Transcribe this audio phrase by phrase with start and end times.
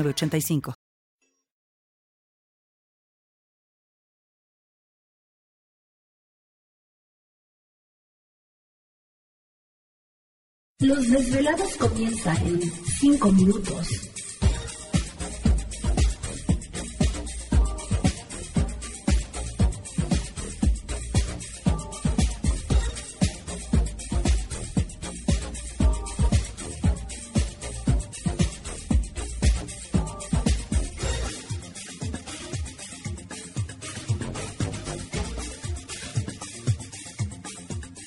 [0.00, 0.74] 85
[10.80, 13.88] Los desvelados comienzan en 5 minutos.